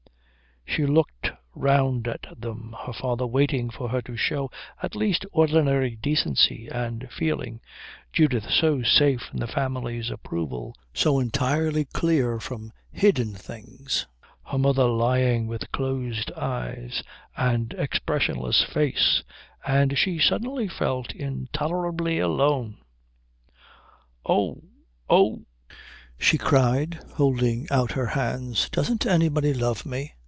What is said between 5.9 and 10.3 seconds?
decency and feeling, Judith so safe in the family's